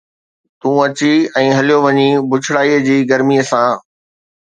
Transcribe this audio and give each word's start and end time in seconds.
تون 0.63 0.75
اچي 0.85 1.11
۽ 1.43 1.47
هليو 1.59 1.77
وڃين 1.85 2.11
بڇڙائيءَ 2.35 2.83
جي 2.91 2.97
گرميءَ 3.15 3.47
سان 3.55 3.69